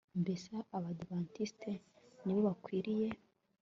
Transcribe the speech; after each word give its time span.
Mbese 0.21 0.51
Abadiventisti 0.77 1.71
ni 2.23 2.31
bo 2.35 2.39
bakwiriye 2.47 3.09